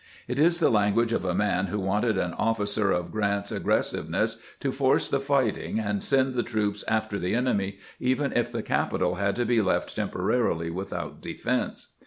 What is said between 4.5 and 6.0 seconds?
to force the fighting